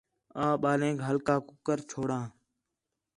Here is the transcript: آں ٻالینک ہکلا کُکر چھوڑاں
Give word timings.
آں 0.43 0.53
ٻالینک 0.61 0.99
ہکلا 1.07 1.35
کُکر 1.47 1.79
چھوڑاں 1.89 2.25